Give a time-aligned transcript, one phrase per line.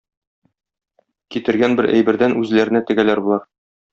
[1.35, 3.45] Китергән бер әйбердән үзләренә тегәләр болар.